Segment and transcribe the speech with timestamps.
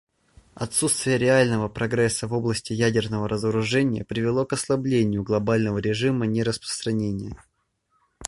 [0.55, 7.35] Отсутствие реального прогресса в области ядерного разоружения привело к ослаблению глобального режима нераспространения.